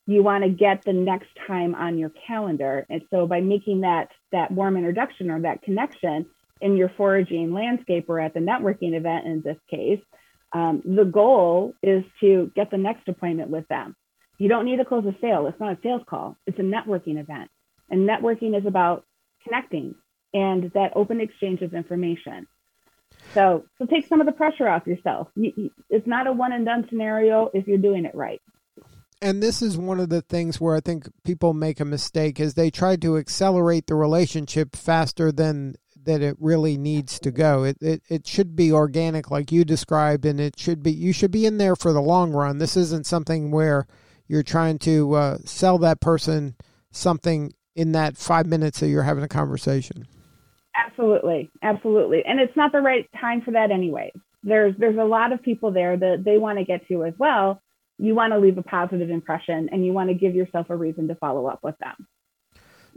you 0.06 0.22
want 0.22 0.44
to 0.44 0.50
get 0.50 0.84
the 0.84 0.94
next 0.94 1.30
time 1.48 1.76
on 1.76 1.98
your 1.98 2.12
calendar. 2.28 2.86
And 2.90 3.04
so 3.10 3.26
by 3.26 3.42
making 3.42 3.82
that 3.82 4.10
that 4.32 4.52
warm 4.52 4.76
introduction 4.76 5.32
or 5.32 5.42
that 5.42 5.62
connection 5.62 6.26
in 6.62 6.76
your 6.76 6.92
foraging 6.98 7.54
landscape 7.54 8.06
or 8.10 8.20
at 8.20 8.34
the 8.34 8.40
networking 8.40 8.96
event 8.96 9.26
in 9.26 9.42
this 9.42 9.58
case, 9.70 10.02
um, 10.54 10.82
the 10.86 11.06
goal 11.06 11.74
is 11.82 12.04
to 12.22 12.52
get 12.56 12.72
the 12.72 12.78
next 12.78 13.08
appointment 13.08 13.50
with 13.50 13.68
them. 13.68 13.96
You 14.38 14.50
don't 14.50 14.66
need 14.66 14.78
to 14.78 14.86
close 14.86 15.06
a 15.06 15.16
sale. 15.20 15.48
It's 15.48 15.60
not 15.60 15.74
a 15.74 15.82
sales 15.82 16.02
call. 16.08 16.38
It's 16.46 16.60
a 16.60 16.64
networking 16.64 17.20
event. 17.20 17.50
And 17.90 18.08
networking 18.08 18.58
is 18.58 18.66
about 18.66 19.06
connecting 19.44 19.96
and 20.34 20.72
that 20.74 20.94
open 20.96 21.22
exchange 21.22 21.62
of 21.62 21.74
information. 21.74 22.48
So, 23.34 23.66
so 23.78 23.86
take 23.86 24.08
some 24.08 24.22
of 24.22 24.26
the 24.26 24.32
pressure 24.32 24.68
off 24.68 24.88
yourself. 24.88 25.30
It's 25.36 26.08
not 26.08 26.28
a 26.28 26.32
one 26.32 26.52
and 26.52 26.66
done 26.66 26.86
scenario 26.90 27.50
if 27.54 27.68
you're 27.68 27.78
doing 27.78 28.06
it 28.06 28.16
right 28.16 28.42
and 29.24 29.42
this 29.42 29.62
is 29.62 29.78
one 29.78 30.02
of 30.02 30.10
the 30.10 30.22
things 30.22 30.60
where 30.60 30.76
I 30.76 30.82
think 30.82 31.08
people 31.24 31.54
make 31.54 31.80
a 31.80 31.86
mistake 31.86 32.42
is 32.42 32.54
they 32.54 32.70
try 32.70 32.98
to 32.98 33.18
accelerate 33.18 33.88
the 33.88 33.96
relationship 33.96 34.76
faster 34.76 35.32
than 35.32 35.76
that 36.06 36.22
it 36.22 36.36
really 36.40 36.78
needs 36.78 37.20
to 37.20 37.32
go. 37.32 37.64
It, 37.64 37.78
it 37.82 38.02
it 38.10 38.28
should 38.28 38.56
be 38.56 38.72
organic 38.72 39.32
like 39.32 39.52
you 39.52 39.64
described 39.66 40.26
and 40.26 40.40
it 40.40 40.60
should 40.60 40.84
be 40.84 40.92
you 40.92 41.14
should 41.14 41.32
be 41.32 41.46
in 41.46 41.58
there 41.58 41.76
for 41.76 41.94
the 41.94 42.02
long 42.02 42.32
run. 42.32 42.58
This 42.58 42.78
isn't 42.78 43.06
something 43.06 43.52
where 43.52 43.88
you're 44.28 44.44
trying 44.44 44.80
to 44.80 45.14
uh, 45.14 45.38
sell 45.46 45.78
that 45.80 46.02
person 46.02 46.56
something 46.92 47.54
in 47.76 47.92
that 47.94 48.18
5 48.18 48.46
minutes 48.46 48.80
that 48.80 48.88
you're 48.88 49.04
having 49.04 49.24
a 49.24 49.28
conversation. 49.28 50.08
Absolutely. 50.76 51.52
Absolutely. 51.62 52.24
And 52.26 52.40
it's 52.40 52.56
not 52.56 52.72
the 52.72 52.82
right 52.82 53.10
time 53.20 53.42
for 53.42 53.52
that 53.52 53.72
anyway. 53.72 54.12
There's 54.44 54.76
there's 54.78 54.98
a 54.98 55.04
lot 55.04 55.32
of 55.32 55.42
people 55.42 55.72
there 55.72 55.98
that 55.98 56.24
they 56.24 56.38
want 56.38 56.60
to 56.60 56.66
get 56.66 56.88
to 56.88 57.06
as 57.06 57.14
well 57.18 57.62
you 57.98 58.16
want 58.16 58.34
to 58.34 58.40
leave 58.40 58.58
a 58.58 58.64
positive 58.64 59.10
impression 59.10 59.70
and 59.72 59.86
you 59.86 59.94
want 59.94 60.10
to 60.10 60.16
give 60.16 60.36
yourself 60.36 60.70
a 60.70 60.76
reason 60.76 61.08
to 61.08 61.16
follow 61.16 61.48
up 61.48 61.60
with 61.64 61.78
them. 61.80 62.08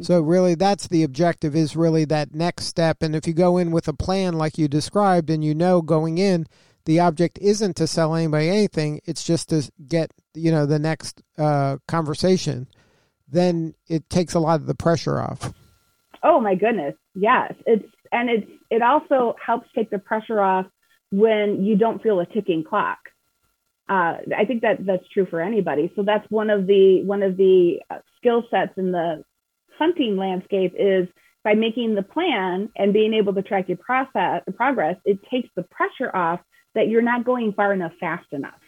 So 0.01 0.21
really 0.21 0.55
that's 0.55 0.89
the 0.89 1.03
objective 1.03 1.57
is 1.57 1.77
really 1.77 2.05
that 2.07 2.35
next 2.35 2.67
step 2.67 3.03
and 3.03 3.17
if 3.17 3.27
you 3.27 3.33
go 3.33 3.57
in 3.57 3.71
with 3.71 3.89
a 3.89 3.93
plan 3.93 4.35
like 4.35 4.59
you 4.59 4.69
described 4.69 5.31
and 5.31 5.45
you 5.45 5.55
know 5.55 5.81
going 5.81 6.19
in 6.19 6.47
the 6.85 7.01
object 7.01 7.39
isn't 7.41 7.77
to 7.77 7.87
sell 7.87 8.15
anybody 8.15 8.49
anything 8.49 9.01
it's 9.05 9.25
just 9.25 9.49
to 9.49 9.71
get 9.89 10.13
you 10.35 10.51
know 10.51 10.67
the 10.67 10.79
next 10.79 11.23
uh, 11.39 11.77
conversation 11.89 12.67
then 13.29 13.75
it 13.89 14.09
takes 14.11 14.35
a 14.35 14.39
lot 14.39 14.61
of 14.61 14.67
the 14.67 14.75
pressure 14.75 15.19
off. 15.19 15.53
Oh 16.23 16.41
my 16.41 16.55
goodness. 16.55 16.95
Yes. 17.15 17.55
It's 17.67 17.89
and 18.13 18.31
it's 18.31 18.51
it 18.71 18.83
also 18.83 19.35
helps 19.45 19.69
take 19.75 19.91
the 19.91 19.99
pressure 19.99 20.41
off 20.41 20.67
when 21.11 21.65
you 21.65 21.77
don't 21.77 22.03
feel 22.03 22.21
a 22.21 22.27
ticking 22.27 22.65
clock 22.65 22.99
uh, 23.89 24.19
I 24.37 24.45
think 24.47 24.63
that 24.63 24.85
that's 24.85 25.07
true 25.13 25.27
for 25.27 25.41
anybody. 25.41 25.93
So 25.95 26.03
that's 26.03 26.29
one 26.31 26.51
of 26.51 26.67
the 26.67 27.03
one 27.05 27.23
of 27.23 27.37
the 27.37 27.81
uh, 27.89 27.99
skill 28.17 28.43
sets 28.51 28.73
in 28.77 28.91
the 28.93 29.23
hunting 29.79 30.17
landscape 30.17 30.75
is 30.79 31.09
by 31.45 31.55
making 31.55 31.95
the 31.95 32.03
plan 32.03 32.69
and 32.77 32.93
being 32.93 33.15
able 33.15 33.33
to 33.35 33.43
track 33.43 33.69
your 33.69 33.77
process 33.77 34.43
progress. 34.57 34.97
It 35.05 35.21
takes 35.31 35.49
the 35.55 35.63
pressure 35.63 36.15
off 36.15 36.41
that 36.75 36.89
you're 36.89 37.03
not 37.03 37.25
going 37.25 37.53
far 37.53 37.73
enough, 37.73 37.93
fast 38.01 38.27
enough. 38.33 38.59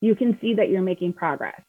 You 0.00 0.14
can 0.14 0.38
see 0.40 0.54
that 0.54 0.68
you're 0.68 0.82
making 0.82 1.12
progress. 1.12 1.60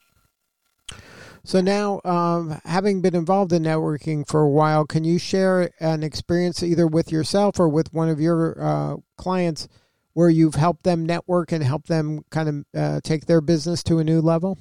So 1.46 1.60
now, 1.60 2.00
um, 2.06 2.62
having 2.64 3.02
been 3.02 3.16
involved 3.16 3.52
in 3.52 3.64
networking 3.64 4.26
for 4.26 4.42
a 4.42 4.50
while, 4.50 4.86
can 4.86 5.04
you 5.04 5.20
share 5.20 5.70
an 5.82 6.02
experience 6.02 6.64
either 6.64 6.88
with 6.88 7.12
yourself 7.12 7.60
or 7.60 7.68
with 7.68 7.94
one 7.94 8.08
of 8.08 8.22
your 8.22 8.56
uh, 8.58 8.96
clients 9.18 9.68
where 10.14 10.30
you've 10.30 10.56
helped 10.56 10.84
them 10.84 11.06
network 11.06 11.52
and 11.52 11.62
help 11.62 11.88
them 11.88 12.24
kind 12.30 12.50
of 12.50 12.80
uh, 12.82 13.02
take 13.04 13.26
their 13.26 13.42
business 13.42 13.84
to 13.84 14.00
a 14.00 14.04
new 14.06 14.22
level? 14.22 14.58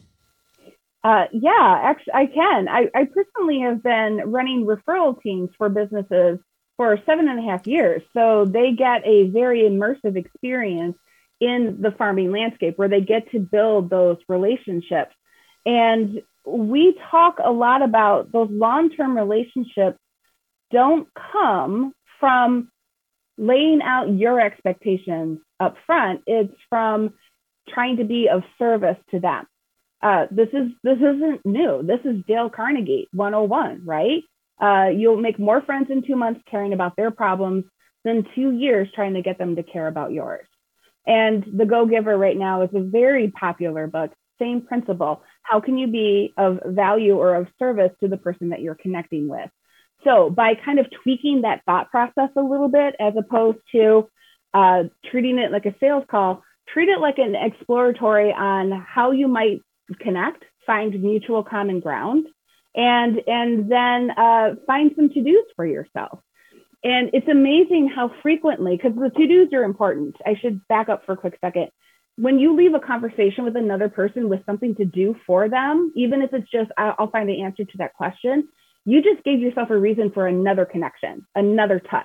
Uh, 1.05 1.25
yeah, 1.33 1.81
actually, 1.83 2.13
I 2.15 2.27
can. 2.27 2.69
I, 2.69 2.89
I 2.95 3.05
personally 3.05 3.61
have 3.61 3.83
been 3.83 4.23
running 4.27 4.65
referral 4.65 5.21
teams 5.21 5.51
for 5.59 5.69
businesses 5.69 6.39
for 6.77 6.99
seven 7.07 7.29
and 7.29 7.39
a 7.39 7.51
half 7.51 7.67
years. 7.67 8.03
So 8.15 8.45
they 8.45 8.73
get 8.73 9.03
a 9.05 9.29
very 9.31 9.63
immersive 9.63 10.17
experience 10.17 10.97
in 11.41 11.79
the 11.81 11.91
farming 11.91 12.31
landscape 12.31 12.79
where 12.79 12.89
they 12.89 13.01
get 13.01 13.31
to 13.33 13.41
build 13.41 13.91
those 13.91 14.19
relationships. 14.29 15.15
And 15.67 16.23
we 16.47 16.97
talk 17.11 17.39
a 17.45 17.51
lot 17.51 17.83
about 17.83 18.31
those 18.33 18.49
long 18.51 18.91
term 18.91 19.17
relationships 19.17 19.99
don't 20.71 21.09
come 21.33 21.93
from 22.21 22.71
laying 23.39 23.81
out 23.83 24.13
your 24.13 24.41
expectations 24.41 25.41
up 25.59 25.77
front. 25.87 26.23
It's 26.27 26.55
from 26.69 27.15
trying 27.69 27.97
to 27.99 28.05
be 28.05 28.29
of 28.29 28.43
service 28.59 28.97
to 29.11 29.21
them. 29.21 29.47
Uh, 30.03 30.27
this 30.31 30.49
is 30.53 30.73
this 30.83 30.99
isn't 30.99 31.45
new. 31.45 31.83
This 31.83 32.01
is 32.05 32.25
Dale 32.27 32.51
Carnegie 32.51 33.09
101, 33.13 33.83
right? 33.85 34.23
Uh, 34.61 34.89
you'll 34.89 35.21
make 35.21 35.39
more 35.39 35.63
friends 35.63 35.89
in 35.91 36.03
two 36.07 36.17
months 36.17 36.41
caring 36.51 36.73
about 36.73 36.97
their 36.97 37.11
problems 37.11 37.65
than 38.05 38.27
two 38.35 38.51
years 38.51 38.89
trying 38.95 39.15
to 39.15 39.23
get 39.23 39.39
them 39.39 39.57
to 39.57 39.63
care 39.63 39.87
about 39.87 40.13
yours. 40.13 40.47
And 41.07 41.45
The 41.57 41.67
Go 41.67 41.87
Giver 41.87 42.17
right 42.17 42.37
now 42.37 42.63
is 42.63 42.71
a 42.75 42.81
very 42.81 43.31
popular 43.31 43.87
book. 43.87 44.13
Same 44.41 44.63
principle. 44.63 45.23
How 45.43 45.61
can 45.61 45.79
you 45.79 45.87
be 45.87 46.33
of 46.37 46.61
value 46.65 47.17
or 47.17 47.35
of 47.35 47.49
service 47.59 47.93
to 48.01 48.09
the 48.09 48.17
person 48.17 48.51
that 48.51 48.61
you're 48.61 48.77
connecting 48.77 49.29
with? 49.29 49.51
So 50.05 50.31
by 50.31 50.55
kind 50.55 50.81
of 50.81 50.87
tweaking 51.03 51.43
that 51.43 51.63
thought 51.65 51.91
process 51.91 52.31
a 52.37 52.41
little 52.41 52.69
bit, 52.69 52.95
as 52.99 53.15
opposed 53.17 53.59
to 53.73 54.09
uh, 54.53 54.85
treating 55.11 55.39
it 55.39 55.53
like 55.53 55.67
a 55.67 55.75
sales 55.79 56.05
call, 56.11 56.43
treat 56.73 56.89
it 56.89 57.01
like 57.01 57.19
an 57.19 57.35
exploratory 57.37 58.33
on 58.33 58.71
how 58.73 59.13
you 59.13 59.29
might 59.29 59.61
connect, 59.99 60.45
find 60.67 61.01
mutual 61.03 61.43
common 61.43 61.81
ground, 61.81 62.27
and 62.75 63.21
and 63.27 63.71
then 63.71 64.11
uh, 64.11 64.55
find 64.67 64.93
some 64.97 65.09
to 65.11 65.23
dos 65.23 65.45
for 65.57 65.67
yourself. 65.67 66.21
And 66.85 67.11
it's 67.13 67.29
amazing 67.29 67.93
how 67.95 68.11
frequently, 68.23 68.77
because 68.77 68.97
the 68.97 69.11
to 69.11 69.27
dos 69.27 69.53
are 69.53 69.65
important. 69.65 70.17
I 70.27 70.35
should 70.41 70.67
back 70.69 70.89
up 70.89 71.07
for 71.07 71.13
a 71.13 71.17
quick 71.17 71.39
second. 71.41 71.69
When 72.17 72.39
you 72.39 72.55
leave 72.55 72.75
a 72.75 72.81
conversation 72.81 73.45
with 73.45 73.57
another 73.57 73.89
person 73.89 74.29
with 74.29 74.45
something 74.45 74.75
to 74.77 74.85
do 74.85 75.17
for 75.27 75.49
them, 75.49 75.93
even 75.97 76.21
if 76.23 76.35
it's 76.35 76.51
just, 76.51 76.71
I'll 76.77 77.11
find 77.11 77.29
the 77.29 77.43
answer 77.43 77.65
to 77.65 77.79
that 77.79 77.95
question, 77.95 78.49
you 78.85 79.01
just 79.03 79.25
gave 79.25 79.41
yourself 79.41 79.71
a 79.71 79.79
reason 79.79 80.11
for 80.13 80.27
another 80.27 80.67
connection, 80.67 81.27
another 81.35 81.81
touch. 81.81 82.05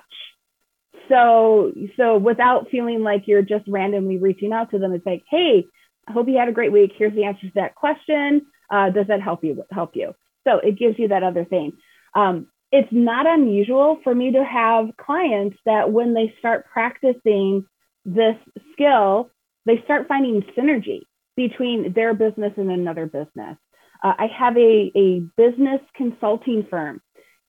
So, 1.08 1.72
so 1.96 2.16
without 2.16 2.68
feeling 2.70 3.02
like 3.02 3.24
you're 3.26 3.42
just 3.42 3.64
randomly 3.68 4.16
reaching 4.16 4.52
out 4.52 4.70
to 4.70 4.78
them, 4.78 4.92
it's 4.92 5.04
like, 5.04 5.24
hey, 5.28 5.66
I 6.08 6.12
hope 6.12 6.28
you 6.28 6.38
had 6.38 6.48
a 6.48 6.52
great 6.52 6.72
week. 6.72 6.92
Here's 6.96 7.14
the 7.14 7.24
answer 7.24 7.46
to 7.46 7.52
that 7.56 7.74
question. 7.74 8.46
Uh, 8.70 8.90
does 8.90 9.06
that 9.08 9.20
help 9.20 9.44
you? 9.44 9.64
Help 9.70 9.94
you? 9.94 10.14
So 10.46 10.58
it 10.58 10.78
gives 10.78 10.98
you 10.98 11.08
that 11.08 11.22
other 11.22 11.44
thing. 11.44 11.72
Um, 12.14 12.48
it's 12.70 12.88
not 12.90 13.26
unusual 13.26 13.98
for 14.04 14.14
me 14.14 14.32
to 14.32 14.44
have 14.44 14.96
clients 14.96 15.56
that 15.64 15.90
when 15.90 16.14
they 16.14 16.34
start 16.38 16.66
practicing 16.70 17.64
this 18.04 18.36
skill, 18.72 19.30
they 19.66 19.82
start 19.84 20.08
finding 20.08 20.42
synergy 20.56 21.02
between 21.36 21.92
their 21.92 22.14
business 22.14 22.52
and 22.56 22.70
another 22.70 23.06
business. 23.06 23.56
Uh, 24.02 24.12
I 24.18 24.26
have 24.38 24.56
a, 24.56 24.92
a 24.94 25.20
business 25.36 25.80
consulting 25.94 26.66
firm 26.70 27.00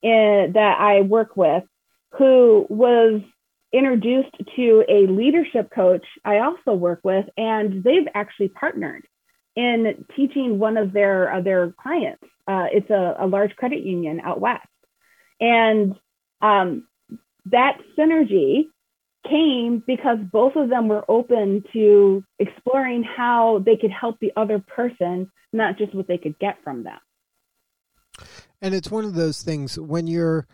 in, 0.02 0.52
that 0.54 0.78
I 0.80 1.02
work 1.02 1.36
with 1.36 1.64
who 2.18 2.66
was 2.70 3.22
introduced 3.72 4.36
to 4.56 4.84
a 4.90 5.08
leadership 5.08 5.70
coach 5.74 6.06
I 6.26 6.40
also 6.40 6.74
work 6.74 7.02
with, 7.04 7.26
and 7.38 7.84
they've 7.84 8.08
actually 8.14 8.50
partnered 8.50 9.06
in 9.56 10.06
teaching 10.16 10.60
one 10.60 10.78
of 10.78 10.94
their 10.94 11.34
uh, 11.34 11.42
their 11.42 11.74
clients. 11.82 12.24
Uh, 12.48 12.66
it's 12.72 12.90
a, 12.90 13.16
a, 13.20 13.28
large 13.28 13.56
credit 13.56 13.84
union 13.84 14.22
out 14.22 14.40
west, 14.40 14.68
and 15.40 15.96
um, 16.42 16.88
that 17.46 17.78
synergy 17.98 18.64
came 19.30 19.84
because 19.86 20.18
both 20.32 20.56
of 20.56 20.70
them 20.70 20.88
were 20.88 21.04
open 21.10 21.64
to 21.74 22.24
exploring 22.40 23.04
how 23.04 23.62
they 23.66 23.76
could 23.76 23.92
help 23.92 24.18
the 24.20 24.32
other 24.36 24.60
person, 24.60 25.30
not 25.54 25.78
just 25.78 25.94
what 25.94 26.08
they 26.08 26.18
could 26.18 26.40
get 26.40 26.58
from 26.64 26.84
them. 26.84 26.98
And 28.62 28.74
it's 28.74 28.92
one 28.92 29.06
of 29.06 29.14
those 29.14 29.42
things 29.42 29.78
when 29.78 30.08
you're 30.08 30.48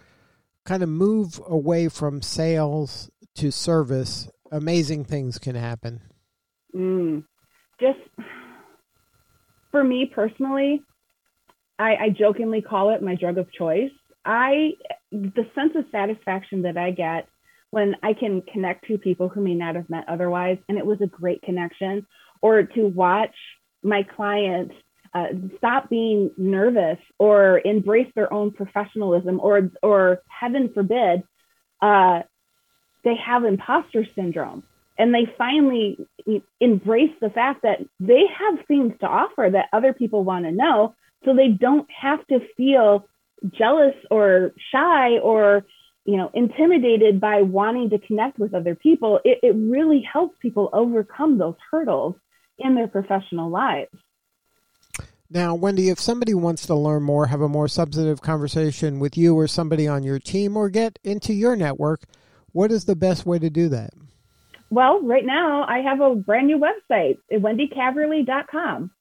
kind 0.65 0.83
of 0.83 0.89
move 0.89 1.39
away 1.47 1.87
from 1.87 2.21
sales 2.21 3.09
to 3.35 3.51
service, 3.51 4.29
amazing 4.51 5.05
things 5.05 5.37
can 5.37 5.55
happen. 5.55 6.01
Mm, 6.75 7.23
just 7.79 7.99
for 9.71 9.83
me 9.83 10.11
personally, 10.13 10.81
I, 11.77 11.95
I 11.95 12.09
jokingly 12.09 12.61
call 12.61 12.89
it 12.93 13.01
my 13.01 13.15
drug 13.15 13.37
of 13.37 13.51
choice. 13.53 13.91
I 14.25 14.71
the 15.11 15.45
sense 15.53 15.73
of 15.75 15.85
satisfaction 15.91 16.63
that 16.63 16.77
I 16.77 16.91
get 16.91 17.27
when 17.71 17.95
I 18.01 18.13
can 18.13 18.41
connect 18.41 18.87
to 18.87 18.97
people 18.97 19.29
who 19.29 19.41
may 19.41 19.53
not 19.53 19.75
have 19.75 19.89
met 19.89 20.05
otherwise, 20.07 20.57
and 20.67 20.77
it 20.77 20.85
was 20.85 20.99
a 21.01 21.07
great 21.07 21.41
connection, 21.41 22.05
or 22.41 22.63
to 22.63 22.87
watch 22.87 23.35
my 23.83 24.03
clients 24.15 24.73
uh, 25.15 25.27
stop 25.57 25.89
being 25.89 26.29
nervous 26.37 26.97
or 27.17 27.61
embrace 27.63 28.11
their 28.15 28.31
own 28.31 28.51
professionalism, 28.51 29.39
or 29.39 29.71
or 29.81 30.21
heaven 30.27 30.69
forbid, 30.73 31.23
uh, 31.81 32.21
they 33.05 33.15
have 33.15 33.45
imposter 33.45 34.05
syndrome. 34.13 34.63
And 34.97 35.13
they 35.13 35.25
finally 35.37 35.97
embrace 36.59 37.11
the 37.21 37.29
fact 37.29 37.63
that 37.63 37.79
they 37.99 38.23
have 38.39 38.65
things 38.65 38.93
to 39.01 39.07
offer 39.07 39.49
that 39.51 39.67
other 39.73 39.93
people 39.93 40.23
want 40.23 40.45
to 40.45 40.51
know. 40.51 40.95
So 41.25 41.35
they 41.35 41.49
don't 41.49 41.87
have 41.91 42.25
to 42.27 42.39
feel 42.55 43.07
jealous 43.51 43.95
or 44.09 44.51
shy 44.71 45.17
or 45.19 45.65
you 46.05 46.17
know 46.17 46.29
intimidated 46.33 47.21
by 47.21 47.41
wanting 47.41 47.89
to 47.91 47.99
connect 47.99 48.37
with 48.37 48.53
other 48.53 48.75
people. 48.75 49.21
It, 49.23 49.39
it 49.43 49.55
really 49.55 50.01
helps 50.01 50.37
people 50.41 50.69
overcome 50.73 51.37
those 51.37 51.55
hurdles 51.71 52.15
in 52.57 52.75
their 52.75 52.89
professional 52.89 53.49
lives 53.49 53.95
now 55.29 55.55
wendy 55.55 55.89
if 55.89 55.99
somebody 55.99 56.33
wants 56.33 56.65
to 56.65 56.75
learn 56.75 57.03
more 57.03 57.27
have 57.27 57.41
a 57.41 57.49
more 57.49 57.67
substantive 57.67 58.21
conversation 58.21 58.99
with 58.99 59.17
you 59.17 59.37
or 59.37 59.47
somebody 59.47 59.87
on 59.87 60.03
your 60.03 60.19
team 60.19 60.55
or 60.55 60.69
get 60.69 60.99
into 61.03 61.33
your 61.33 61.55
network 61.55 62.03
what 62.51 62.71
is 62.71 62.85
the 62.85 62.95
best 62.95 63.25
way 63.25 63.39
to 63.39 63.49
do 63.49 63.67
that 63.69 63.91
well, 64.69 65.01
right 65.01 65.25
now 65.25 65.63
I 65.63 65.79
have 65.79 66.01
a 66.01 66.15
brand 66.15 66.47
new 66.47 66.59
website, 66.59 67.17
wendycaverly.com. 67.31 68.91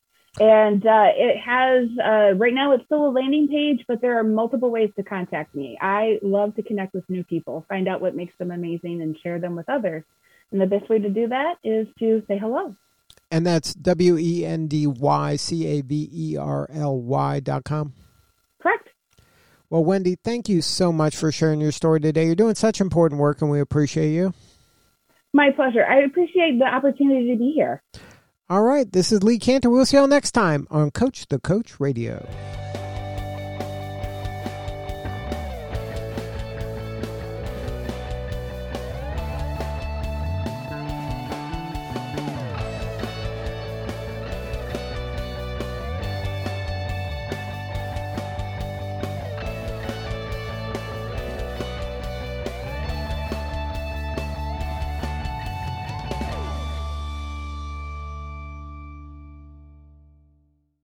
And 0.40 0.84
uh, 0.84 1.06
it 1.14 1.38
has, 1.38 1.88
uh, 2.04 2.34
right 2.36 2.52
now 2.52 2.72
it's 2.72 2.84
still 2.86 3.06
a 3.06 3.10
landing 3.10 3.48
page, 3.48 3.84
but 3.86 4.00
there 4.00 4.18
are 4.18 4.24
multiple 4.24 4.70
ways 4.70 4.90
to 4.96 5.04
contact 5.04 5.54
me. 5.54 5.78
I 5.80 6.18
love 6.22 6.56
to 6.56 6.62
connect 6.62 6.92
with 6.92 7.08
new 7.08 7.22
people, 7.22 7.64
find 7.68 7.86
out 7.86 8.00
what 8.00 8.16
makes 8.16 8.36
them 8.38 8.50
amazing, 8.50 9.00
and 9.00 9.16
share 9.22 9.38
them 9.38 9.54
with 9.54 9.68
others. 9.68 10.02
And 10.50 10.60
the 10.60 10.66
best 10.66 10.88
way 10.88 10.98
to 10.98 11.08
do 11.08 11.28
that 11.28 11.54
is 11.62 11.86
to 12.00 12.22
say 12.26 12.36
hello. 12.36 12.74
And 13.34 13.44
that's 13.44 13.74
W 13.74 14.16
E 14.16 14.46
N 14.46 14.68
D 14.68 14.86
Y 14.86 15.34
C 15.34 15.66
A 15.66 15.80
V 15.80 16.08
E 16.12 16.36
R 16.36 16.68
L 16.72 17.00
Y 17.00 17.40
dot 17.40 17.64
com. 17.64 17.92
Correct. 18.62 18.90
Well, 19.68 19.84
Wendy, 19.84 20.14
thank 20.22 20.48
you 20.48 20.62
so 20.62 20.92
much 20.92 21.16
for 21.16 21.32
sharing 21.32 21.60
your 21.60 21.72
story 21.72 21.98
today. 21.98 22.26
You're 22.26 22.36
doing 22.36 22.54
such 22.54 22.80
important 22.80 23.20
work, 23.20 23.42
and 23.42 23.50
we 23.50 23.58
appreciate 23.58 24.12
you. 24.12 24.34
My 25.32 25.50
pleasure. 25.50 25.84
I 25.84 26.02
appreciate 26.02 26.60
the 26.60 26.64
opportunity 26.64 27.32
to 27.32 27.36
be 27.36 27.50
here. 27.56 27.82
All 28.48 28.62
right. 28.62 28.90
This 28.92 29.10
is 29.10 29.24
Lee 29.24 29.40
Kantor. 29.40 29.70
We'll 29.72 29.84
see 29.84 29.96
you 29.96 30.02
all 30.02 30.06
next 30.06 30.30
time 30.30 30.68
on 30.70 30.92
Coach 30.92 31.26
the 31.26 31.40
Coach 31.40 31.80
Radio. 31.80 32.28